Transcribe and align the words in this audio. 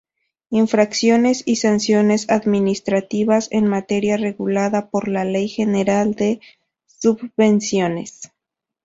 Infracciones 0.49 1.43
y 1.45 1.57
Sanciones 1.57 2.27
administrativas 2.31 3.49
en 3.51 3.67
materia 3.67 4.17
regulada 4.17 4.89
por 4.89 5.07
la 5.07 5.25
Ley 5.25 5.47
General 5.47 6.15
de 6.15 6.41
Subvenciones. 6.87 8.31